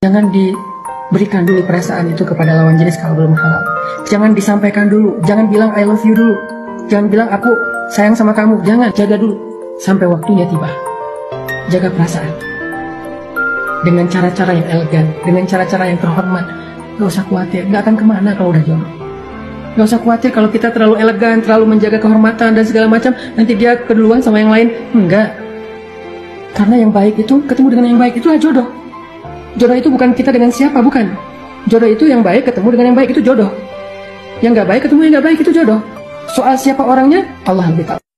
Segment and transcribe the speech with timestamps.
[0.00, 3.60] Jangan diberikan dulu perasaan itu kepada lawan jenis kalau belum halal.
[4.08, 5.20] Jangan disampaikan dulu.
[5.28, 6.40] Jangan bilang I love you dulu.
[6.88, 7.52] Jangan bilang aku
[7.92, 8.64] sayang sama kamu.
[8.64, 9.36] Jangan, jaga dulu.
[9.76, 10.72] Sampai waktunya tiba.
[11.68, 12.32] Jaga perasaan.
[13.84, 15.04] Dengan cara-cara yang elegan.
[15.20, 16.48] Dengan cara-cara yang terhormat.
[16.96, 17.68] Gak usah khawatir.
[17.68, 18.90] Gak akan ke mana kalau udah jodoh.
[19.76, 23.12] Gak usah khawatir kalau kita terlalu elegan, terlalu menjaga kehormatan dan segala macam.
[23.36, 24.72] Nanti dia keduluan sama yang lain.
[24.96, 25.36] Enggak.
[26.56, 28.80] Karena yang baik itu, ketemu dengan yang baik itulah jodoh.
[29.58, 31.10] Jodoh itu bukan kita dengan siapa, bukan.
[31.66, 33.50] Jodoh itu yang baik ketemu dengan yang baik itu jodoh.
[34.40, 35.80] Yang gak baik ketemu yang gak baik itu jodoh.
[36.30, 38.09] Soal siapa orangnya, Allah lebih tahu.